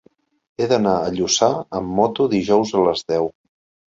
He 0.61 0.67
d'anar 0.69 0.93
a 1.01 1.11
Lluçà 1.17 1.49
amb 1.79 1.91
moto 1.99 2.25
dijous 2.31 2.73
a 2.81 2.87
les 2.87 3.05
deu. 3.13 3.29